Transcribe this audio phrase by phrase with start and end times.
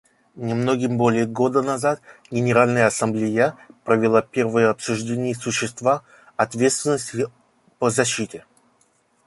[0.35, 2.01] Немногим более года назад
[2.31, 6.01] Генеральная Ассамблея провела первое обсуждение существа
[6.37, 7.27] «ответственности
[7.77, 8.43] по защите».